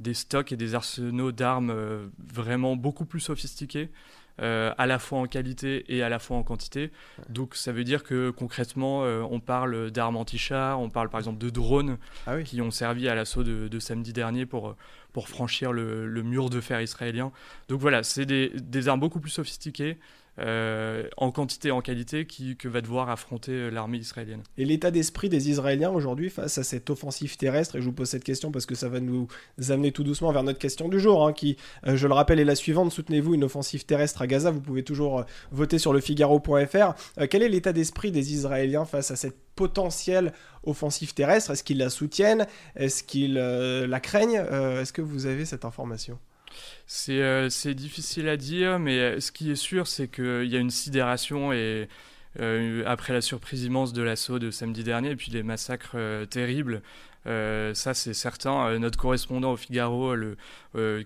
des 0.00 0.14
stocks 0.14 0.50
et 0.50 0.56
des 0.56 0.74
arsenaux 0.74 1.30
d'armes 1.30 1.72
vraiment 2.18 2.74
beaucoup 2.74 3.04
plus 3.04 3.20
sophistiqués. 3.20 3.90
Euh, 4.40 4.72
à 4.78 4.86
la 4.86 4.98
fois 4.98 5.18
en 5.18 5.26
qualité 5.26 5.84
et 5.94 6.02
à 6.02 6.08
la 6.08 6.18
fois 6.18 6.38
en 6.38 6.42
quantité. 6.42 6.90
Donc 7.28 7.54
ça 7.54 7.70
veut 7.70 7.84
dire 7.84 8.02
que 8.02 8.30
concrètement, 8.30 9.04
euh, 9.04 9.22
on 9.30 9.40
parle 9.40 9.90
d'armes 9.90 10.16
anti-chars, 10.16 10.80
on 10.80 10.88
parle 10.88 11.10
par 11.10 11.20
exemple 11.20 11.38
de 11.38 11.50
drones 11.50 11.98
ah 12.26 12.40
qui 12.40 12.62
ont 12.62 12.70
servi 12.70 13.08
à 13.08 13.14
l'assaut 13.14 13.44
de, 13.44 13.78
samedi 13.78 14.14
dernier 14.14 14.46
pour, 14.46 14.74
pour 15.12 15.28
franchir 15.28 15.70
le, 15.70 16.22
mur 16.22 16.48
de 16.48 16.62
fer 16.62 16.80
israélien. 16.80 17.30
Donc 17.68 17.80
voilà, 17.80 18.02
c'est 18.02 18.24
des, 18.24 18.48
des, 18.54 18.88
armes 18.88 19.00
beaucoup 19.00 19.20
plus 19.20 19.30
sophistiquées 19.30 19.98
euh, 20.38 21.08
en 21.18 21.30
quantité 21.30 21.68
et 21.68 21.72
en 21.72 21.82
qualité 21.82 22.24
qui, 22.26 22.56
que 22.56 22.66
va 22.66 22.80
devoir 22.80 23.10
affronter 23.10 23.52
euh, 23.52 23.68
l'armée 23.68 23.98
israélienne. 23.98 24.42
Et 24.56 24.64
l'état 24.64 24.90
d'esprit 24.90 25.28
des 25.28 25.50
Israéliens 25.50 25.90
aujourd'hui 25.90 26.30
face 26.30 26.56
à 26.56 26.64
cette 26.64 26.88
offensive 26.88 27.36
terrestre, 27.36 27.76
et 27.76 27.80
je 27.80 27.84
vous 27.84 27.92
pose 27.92 28.08
cette 28.08 28.24
question 28.24 28.50
parce 28.50 28.64
que 28.64 28.74
ça 28.74 28.88
va 28.88 29.00
nous 29.00 29.28
amener 29.68 29.92
tout 29.92 30.04
doucement 30.04 30.32
vers 30.32 30.42
notre 30.42 30.58
question 30.58 30.88
du 30.88 30.98
jour, 30.98 31.26
hein, 31.26 31.34
qui, 31.34 31.58
euh, 31.86 31.96
je 31.96 32.08
le 32.08 32.14
rappelle, 32.14 32.40
est 32.40 32.46
la 32.46 32.54
suivante, 32.54 32.90
soutenez-vous 32.92 33.34
une 33.34 33.44
offensive 33.44 33.84
terrestre 33.84 34.22
à 34.22 34.26
Gaza, 34.26 34.50
vous 34.50 34.62
pouvez 34.62 34.84
toujours 34.84 35.26
voter 35.50 35.78
sur 35.78 35.92
le 35.92 36.00
Figaro.fr. 36.00 36.94
quel 37.28 37.42
est 37.42 37.48
l'état 37.50 37.74
d'esprit 37.74 38.10
des 38.10 38.32
Israéliens 38.32 38.86
face 38.86 39.10
à 39.10 39.16
cette 39.16 39.36
potentielle 39.54 40.32
offensive 40.64 41.12
terrestre? 41.12 41.50
Est-ce 41.50 41.62
qu'ils 41.62 41.76
la 41.76 41.90
soutiennent? 41.90 42.46
Est-ce 42.74 43.02
qu'ils 43.02 43.34
la 43.34 44.00
craignent? 44.00 44.42
Est-ce 44.80 44.94
que 44.94 45.02
vous 45.02 45.26
avez 45.26 45.44
cette 45.44 45.66
information? 45.66 46.18
Euh, 47.10 47.48
c'est 47.50 47.74
difficile 47.74 48.28
à 48.28 48.36
dire, 48.36 48.78
mais 48.78 48.98
euh, 48.98 49.20
ce 49.20 49.32
qui 49.32 49.50
est 49.50 49.56
sûr, 49.56 49.86
c'est 49.86 50.08
qu'il 50.08 50.46
y 50.46 50.56
a 50.56 50.58
une 50.58 50.70
sidération 50.70 51.52
et 51.52 51.88
euh, 52.40 52.82
après 52.86 53.12
la 53.12 53.20
surprise 53.20 53.64
immense 53.64 53.92
de 53.92 54.02
l'assaut 54.02 54.38
de 54.38 54.50
samedi 54.50 54.84
dernier 54.84 55.10
et 55.10 55.16
puis 55.16 55.30
les 55.30 55.42
massacres 55.42 55.96
terribles. 56.30 56.82
ça, 57.24 57.94
c'est 57.94 58.14
certain. 58.14 58.78
notre 58.78 58.98
correspondant 58.98 59.52
au 59.52 59.56
Figaro, 59.56 60.14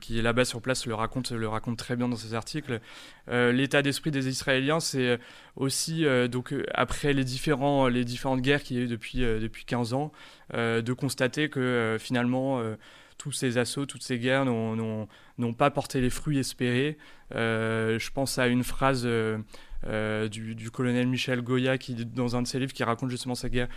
qui 0.00 0.18
est 0.18 0.22
là-bas 0.22 0.44
sur 0.44 0.62
place, 0.62 0.86
le 0.86 0.94
raconte, 0.94 1.32
très 1.76 1.96
bien 1.96 2.08
dans 2.08 2.16
ses 2.16 2.34
articles. 2.34 2.80
L'état 3.28 3.82
d'esprit 3.82 4.10
des 4.10 4.28
Israéliens, 4.28 4.80
c'est 4.80 5.18
aussi, 5.56 6.06
donc, 6.30 6.54
après 6.74 7.12
les 7.12 7.24
différentes 7.24 8.40
guerres 8.40 8.62
qu'il 8.62 8.76
y 8.76 8.80
a 8.80 8.82
eu 8.84 8.88
depuis, 8.88 9.18
depuis 9.18 9.64
15 9.64 9.92
ans, 9.94 10.12
de 10.54 10.92
constater 10.92 11.50
que 11.50 11.96
finalement, 12.00 12.62
tous 13.18 13.32
ces 13.32 13.58
assauts, 13.58 13.87
toutes 13.87 14.02
ces 14.02 14.18
guerres 14.18 14.44
n'ont 14.44 15.54
pas 15.56 15.70
porté 15.70 16.00
les 16.00 16.11
fruits 16.11 16.38
espérés. 16.38 16.99
Euh, 17.35 17.99
je 17.99 18.11
pense 18.11 18.38
à 18.38 18.46
une 18.46 18.64
phrase 18.64 19.02
euh, 19.04 19.38
euh, 19.87 20.28
du, 20.28 20.70
colonel 20.70 21.06
Michel 21.06 21.42
Goya 21.42 21.78
qui, 21.78 21.94
dans 21.94 22.37
un 22.37 22.42
de 22.42 22.46
ses 22.46 22.58
livres, 22.58 22.73
qui 22.73 22.85
raconte 22.85 23.11
justement 23.11 23.35
sa 23.35 23.49
guerre, 23.49 23.68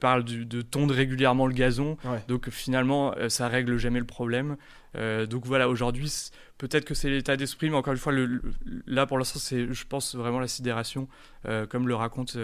parle 0.00 0.24
de 0.24 0.62
tondre 0.62 0.92
régulièrement 0.92 1.46
le 1.46 1.54
gazon. 1.54 1.96
Donc 2.26 2.50
finalement, 2.50 3.14
ça 3.28 3.46
règle 3.46 3.76
jamais 3.76 4.00
le 4.00 4.06
problème. 4.06 4.56
donc 5.28 5.46
voilà, 5.46 5.68
aujourd'hui, 5.68 6.12
peut-être 6.58 6.84
que 6.84 6.94
c'est 6.94 7.08
l'état 7.08 7.36
d'esprit, 7.36 7.70
mais 7.70 7.76
encore 7.76 7.92
une 7.92 7.98
fois, 8.00 8.10
le, 8.10 8.42
là 8.88 9.06
pour 9.06 9.16
l'instant, 9.16 9.38
c'est, 9.38 9.72
je 9.72 9.86
pense, 9.86 10.16
vraiment 10.16 10.40
la 10.40 10.48
sidération, 10.48 11.06
comme 11.68 11.86
le 11.86 11.94
raconte 11.94 12.36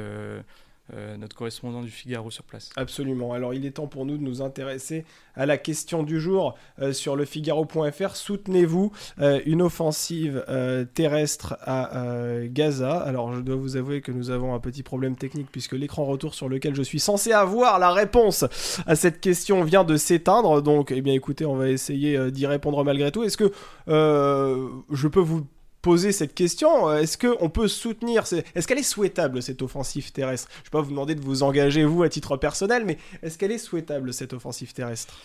euh, 0.94 1.16
notre 1.16 1.34
correspondant 1.34 1.82
du 1.82 1.90
Figaro 1.90 2.30
sur 2.30 2.44
place. 2.44 2.70
Absolument. 2.76 3.32
Alors 3.32 3.54
il 3.54 3.66
est 3.66 3.72
temps 3.72 3.88
pour 3.88 4.06
nous 4.06 4.16
de 4.16 4.22
nous 4.22 4.40
intéresser 4.40 5.04
à 5.34 5.44
la 5.44 5.58
question 5.58 6.04
du 6.04 6.20
jour 6.20 6.54
euh, 6.80 6.92
sur 6.92 7.16
le 7.16 7.24
Figaro.fr. 7.24 8.14
Soutenez-vous 8.14 8.92
euh, 9.20 9.40
une 9.46 9.62
offensive 9.62 10.44
terrestre 10.94 11.56
à 11.62 12.46
Gaza 12.46 12.98
Alors 12.98 13.34
je 13.34 13.40
dois 13.40 13.56
vous 13.56 13.76
avouer 13.76 14.00
que 14.00 14.12
nous 14.12 14.30
avons 14.30 14.54
un 14.54 14.60
petit 14.60 14.84
problème 14.84 15.16
technique 15.16 15.48
puisque 15.50 15.72
l'écran 15.72 16.04
retour 16.04 16.34
sur 16.34 16.48
lequel 16.48 16.74
je 16.76 16.82
suis 16.82 17.00
censé 17.00 17.32
avoir 17.32 17.78
la 17.80 17.90
réponse 17.90 18.44
à 18.86 18.94
cette 18.94 19.20
question 19.20 19.64
vient 19.64 19.82
de 19.82 19.96
s'éteindre. 19.96 20.62
Donc 20.62 20.92
eh 20.92 21.00
bien 21.00 21.14
écoutez, 21.14 21.46
on 21.46 21.56
va 21.56 21.68
essayer 21.68 22.30
d'y 22.30 22.46
répondre 22.46 22.84
malgré 22.84 23.10
tout. 23.10 23.24
Est-ce 23.24 23.36
que 23.36 23.50
je 23.88 25.08
peux 25.08 25.20
vous 25.20 25.46
poser 25.82 26.12
cette 26.12 26.34
question. 26.34 26.88
Euh, 26.88 26.98
est-ce 26.98 27.18
qu'on 27.18 27.48
peut 27.48 27.68
soutenir, 27.68 28.24
est-ce 28.54 28.66
qu'elle 28.66 28.78
est 28.78 28.82
souhaitable 28.82 29.42
cette 29.42 29.62
offensive 29.62 30.12
terrestre? 30.12 30.48
Je 30.50 30.60
ne 30.60 30.64
vais 30.64 30.70
pas 30.70 30.80
vous 30.80 30.90
demander 30.90 31.14
de 31.14 31.20
vous 31.20 31.42
engager 31.42 31.84
vous 31.84 32.02
à 32.02 32.08
titre 32.08 32.36
personnel, 32.36 32.84
mais 32.84 32.98
est-ce 33.22 33.38
qu'elle 33.38 33.52
est 33.52 33.58
souhaitable 33.58 34.12
cette 34.12 34.32
offensive 34.32 34.72
terrestre? 34.72 35.16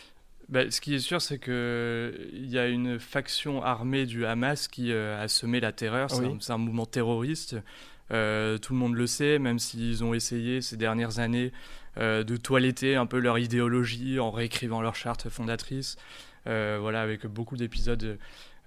Bah, 0.49 0.69
ce 0.69 0.81
qui 0.81 0.95
est 0.95 0.99
sûr, 0.99 1.21
c'est 1.21 1.39
qu'il 1.39 2.49
y 2.49 2.57
a 2.57 2.67
une 2.67 2.99
faction 2.99 3.63
armée 3.63 4.05
du 4.05 4.25
Hamas 4.25 4.67
qui 4.67 4.91
euh, 4.91 5.23
a 5.23 5.27
semé 5.27 5.59
la 5.59 5.71
terreur. 5.71 6.09
C'est 6.11 6.51
un, 6.51 6.57
mouvement 6.57 6.85
terroriste. 6.85 7.55
Euh, 8.11 8.57
tout 8.57 8.73
le 8.73 8.79
monde 8.79 8.95
le 8.95 9.07
sait, 9.07 9.39
même 9.39 9.59
s'ils 9.59 10.03
ont 10.03 10.13
essayé 10.13 10.61
ces 10.61 10.77
dernières 10.77 11.19
années 11.19 11.51
de 11.97 12.37
toiletter 12.37 12.95
un 12.95 13.05
peu 13.05 13.19
leur 13.19 13.37
idéologie 13.37 14.17
en 14.17 14.31
réécrivant 14.31 14.81
leur 14.81 14.95
charte 14.95 15.27
fondatrice. 15.27 15.97
voilà, 16.45 17.01
avec 17.01 17.25
beaucoup 17.27 17.57
d'épisodes 17.57 18.17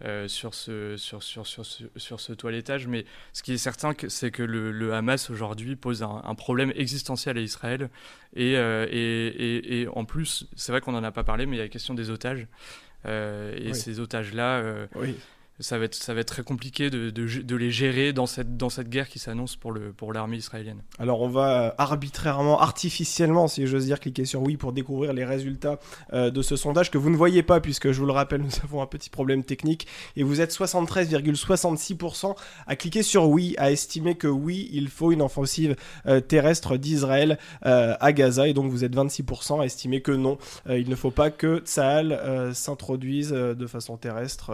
euh, 0.02 0.26
sur, 0.26 0.54
ce, 0.54 0.96
sur, 0.96 1.22
sur, 1.22 1.46
sur, 1.46 1.64
ce, 1.64 1.84
sur 1.96 2.20
ce 2.20 2.32
toilettage. 2.32 2.86
Mais 2.86 3.04
ce 3.32 3.42
qui 3.42 3.52
est 3.52 3.58
certain, 3.58 3.92
c'est 4.08 4.30
que 4.30 4.42
le, 4.42 4.92
Hamas 4.92 5.30
aujourd'hui 5.30 5.76
pose 5.76 6.02
un, 6.02 6.34
problème 6.34 6.72
existentiel 6.74 7.38
à 7.38 7.40
Israël. 7.40 7.88
Et, 8.34 8.56
euh, 8.56 8.86
et, 8.90 9.26
et, 9.26 9.80
et 9.82 9.88
en 9.88 10.04
plus, 10.04 10.46
c'est 10.56 10.72
vrai 10.72 10.80
qu'on 10.80 10.92
n'en 10.92 11.04
a 11.04 11.12
pas 11.12 11.24
parlé, 11.24 11.46
mais 11.46 11.56
il 11.56 11.58
y 11.58 11.62
a 11.62 11.64
la 11.64 11.68
question 11.68 11.94
des 11.94 12.10
otages. 12.10 12.46
Euh, 13.06 13.54
et 13.56 13.74
ces 13.74 14.00
otages-là, 14.00 14.88
oui 14.94 15.14
ça 15.60 15.78
va 15.78 15.84
être, 15.84 16.24
très 16.24 16.42
compliqué 16.42 16.90
de, 16.90 17.56
les 17.56 17.70
gérer 17.70 18.12
dans 18.12 18.26
cette, 18.26 18.88
guerre 18.88 19.08
qui 19.08 19.20
s'annonce 19.20 19.54
pour, 19.56 20.12
l'armée 20.12 20.36
israélienne. 20.36 20.82
Alors 20.98 21.20
on 21.22 21.28
va 21.28 21.74
arbitrairement, 21.78 22.60
artificiellement, 22.60 23.46
si 23.46 23.66
j'ose 23.66 23.86
dire, 23.86 24.00
cliquer 24.00 24.24
sur 24.24 24.42
oui 24.42 24.56
pour 24.56 24.72
découvrir 24.72 25.12
les 25.12 25.24
résultats 25.24 25.78
euh, 26.12 26.30
de 26.30 26.42
ce 26.42 26.56
sondage 26.56 26.90
que 26.90 26.98
vous 26.98 27.08
ne 27.08 27.16
voyez 27.16 27.44
pas, 27.44 27.60
puisque 27.60 27.92
je 27.92 28.00
vous 28.00 28.06
le 28.06 28.12
rappelle, 28.12 28.42
nous 28.42 28.50
avons 28.64 28.82
un 28.82 28.86
petit 28.86 29.10
problème 29.10 29.44
technique, 29.44 29.86
et 30.16 30.24
vous 30.24 30.40
êtes 30.40 30.52
73,66% 30.52 32.34
à 32.66 32.76
cliquer 32.76 33.04
sur 33.04 33.28
oui, 33.28 33.54
à 33.56 33.70
estimer 33.70 34.16
que 34.16 34.26
oui, 34.26 34.68
il 34.72 34.88
faut 34.88 35.12
une 35.12 35.22
offensive 35.22 35.76
euh, 36.06 36.20
terrestre 36.20 36.76
d'Israël 36.76 37.38
euh, 37.64 37.94
à 38.00 38.12
Gaza, 38.12 38.48
et 38.48 38.54
donc 38.54 38.72
vous 38.72 38.82
êtes 38.82 38.94
26% 38.94 39.60
à 39.60 39.66
estimer 39.66 40.00
que 40.00 40.12
non, 40.12 40.36
il 40.68 40.88
ne 40.88 40.96
faut 40.96 41.12
pas 41.12 41.30
que 41.30 41.58
Tsahal 41.58 42.52
s'introduise 42.54 43.30
de 43.30 43.66
façon 43.66 43.96
terrestre 43.96 44.52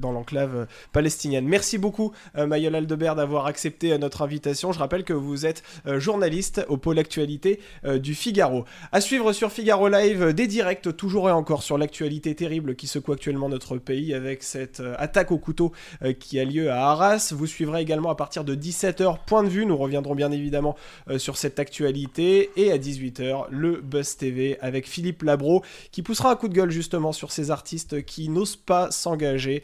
dans 0.00 0.17
enclave 0.18 0.56
euh, 0.56 0.66
palestinienne. 0.92 1.46
Merci 1.46 1.78
beaucoup 1.78 2.12
euh, 2.36 2.46
Mayol 2.46 2.74
Aldebert 2.74 3.14
d'avoir 3.14 3.46
accepté 3.46 3.92
euh, 3.92 3.98
notre 3.98 4.22
invitation. 4.22 4.72
Je 4.72 4.78
rappelle 4.78 5.04
que 5.04 5.12
vous 5.12 5.46
êtes 5.46 5.62
journaliste 5.86 6.64
au 6.68 6.76
pôle 6.76 6.98
actualité 6.98 7.60
du 7.84 8.14
Figaro. 8.14 8.64
À 8.92 9.00
suivre 9.00 9.32
sur 9.32 9.52
Figaro 9.52 9.88
Live 9.88 10.32
des 10.32 10.46
directs 10.46 10.96
toujours 10.96 11.28
et 11.28 11.32
encore 11.32 11.62
sur 11.62 11.78
l'actualité 11.78 12.34
terrible 12.34 12.74
qui 12.74 12.86
secoue 12.86 13.12
actuellement 13.12 13.48
notre 13.48 13.78
pays 13.78 14.14
avec 14.14 14.42
cette 14.42 14.82
attaque 14.98 15.30
au 15.30 15.38
couteau 15.38 15.72
qui 16.18 16.40
a 16.40 16.44
lieu 16.44 16.70
à 16.70 16.90
Arras. 16.90 17.32
Vous 17.34 17.46
suivrez 17.46 17.80
également 17.80 18.10
à 18.10 18.14
partir 18.14 18.44
de 18.44 18.54
17h 18.54 19.18
Point 19.26 19.44
de 19.44 19.48
vue. 19.48 19.66
Nous 19.66 19.76
reviendrons 19.76 20.14
bien 20.14 20.30
évidemment 20.30 20.76
sur 21.16 21.36
cette 21.36 21.58
actualité 21.58 22.50
et 22.56 22.72
à 22.72 22.78
18h 22.78 23.46
le 23.50 23.80
Buzz 23.80 24.16
TV 24.16 24.58
avec 24.60 24.88
Philippe 24.88 25.22
Labro 25.22 25.62
qui 25.92 26.02
poussera 26.02 26.32
un 26.32 26.36
coup 26.36 26.48
de 26.48 26.54
gueule 26.54 26.70
justement 26.70 27.12
sur 27.12 27.32
ces 27.32 27.50
artistes 27.50 28.04
qui 28.04 28.28
n'osent 28.28 28.56
pas 28.56 28.90
s'engager 28.90 29.62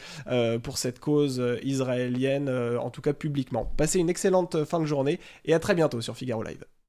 pour 0.59 0.79
cette 0.79 1.01
cause 1.01 1.41
euh, 1.41 1.59
israélienne, 1.63 2.49
euh, 2.49 2.79
en 2.79 2.91
tout 2.91 3.03
cas 3.03 3.13
publiquement. 3.13 3.71
Passez 3.77 3.99
une 3.99 4.11
excellente 4.11 4.65
fin 4.65 4.81
de 4.81 4.87
journée 4.87 5.21
et 5.45 5.55
à 5.55 5.59
très 5.59 5.75
bientôt 5.75 6.01
sur 6.01 6.17
Figaro 6.17 6.43
Live. 6.43 6.65